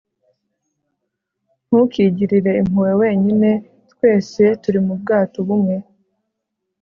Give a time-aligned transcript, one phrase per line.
[1.65, 3.49] ntukigirire impuhwe wenyine
[3.91, 5.75] twese turi mubwato bumwe